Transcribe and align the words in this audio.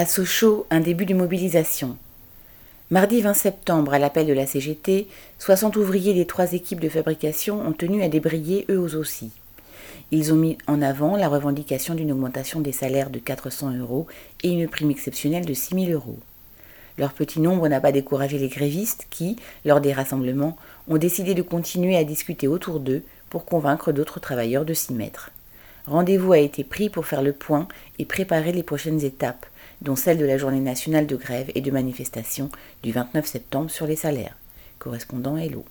À 0.00 0.06
Sochaux, 0.06 0.64
un 0.70 0.80
début 0.80 1.04
de 1.04 1.12
mobilisation. 1.12 1.98
Mardi 2.88 3.20
20 3.20 3.34
septembre, 3.34 3.92
à 3.92 3.98
l'appel 3.98 4.26
de 4.26 4.32
la 4.32 4.46
CGT, 4.46 5.06
60 5.38 5.76
ouvriers 5.76 6.14
des 6.14 6.24
trois 6.24 6.54
équipes 6.54 6.80
de 6.80 6.88
fabrication 6.88 7.60
ont 7.60 7.74
tenu 7.74 8.02
à 8.02 8.08
débrayer 8.08 8.64
eux 8.70 8.78
aussi. 8.78 9.30
Ils 10.10 10.32
ont 10.32 10.36
mis 10.36 10.56
en 10.66 10.80
avant 10.80 11.18
la 11.18 11.28
revendication 11.28 11.94
d'une 11.94 12.12
augmentation 12.12 12.62
des 12.62 12.72
salaires 12.72 13.10
de 13.10 13.18
400 13.18 13.72
euros 13.76 14.06
et 14.42 14.48
une 14.48 14.68
prime 14.68 14.90
exceptionnelle 14.90 15.44
de 15.44 15.52
6 15.52 15.74
000 15.88 15.92
euros. 15.92 16.18
Leur 16.96 17.12
petit 17.12 17.38
nombre 17.38 17.68
n'a 17.68 17.82
pas 17.82 17.92
découragé 17.92 18.38
les 18.38 18.48
grévistes 18.48 19.06
qui, 19.10 19.36
lors 19.66 19.82
des 19.82 19.92
rassemblements, 19.92 20.56
ont 20.88 20.96
décidé 20.96 21.34
de 21.34 21.42
continuer 21.42 21.98
à 21.98 22.04
discuter 22.04 22.48
autour 22.48 22.80
d'eux 22.80 23.02
pour 23.28 23.44
convaincre 23.44 23.92
d'autres 23.92 24.18
travailleurs 24.18 24.64
de 24.64 24.72
s'y 24.72 24.94
mettre. 24.94 25.30
Rendez-vous 25.90 26.32
a 26.32 26.38
été 26.38 26.62
pris 26.62 26.88
pour 26.88 27.04
faire 27.04 27.20
le 27.20 27.32
point 27.32 27.66
et 27.98 28.04
préparer 28.04 28.52
les 28.52 28.62
prochaines 28.62 29.04
étapes, 29.04 29.44
dont 29.82 29.96
celle 29.96 30.18
de 30.18 30.24
la 30.24 30.38
journée 30.38 30.60
nationale 30.60 31.08
de 31.08 31.16
grève 31.16 31.50
et 31.56 31.60
de 31.60 31.70
manifestation 31.72 32.48
du 32.84 32.92
29 32.92 33.26
septembre 33.26 33.70
sur 33.70 33.88
les 33.88 33.96
salaires. 33.96 34.36
Correspondant 34.78 35.36
Hello. 35.36 35.64